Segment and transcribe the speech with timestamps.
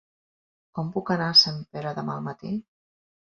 [0.77, 2.55] Com puc anar a Sempere demà al matí?